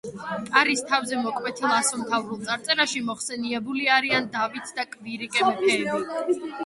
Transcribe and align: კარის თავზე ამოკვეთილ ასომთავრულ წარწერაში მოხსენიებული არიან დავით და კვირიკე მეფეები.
კარის 0.53 0.79
თავზე 0.91 1.17
ამოკვეთილ 1.17 1.67
ასომთავრულ 1.79 2.41
წარწერაში 2.47 3.03
მოხსენიებული 3.11 3.85
არიან 3.99 4.31
დავით 4.39 4.73
და 4.81 4.87
კვირიკე 4.97 5.49
მეფეები. 5.51 6.41